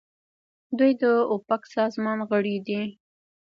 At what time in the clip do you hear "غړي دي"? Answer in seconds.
2.29-2.81